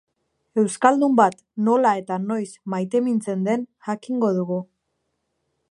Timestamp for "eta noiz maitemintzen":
2.01-3.47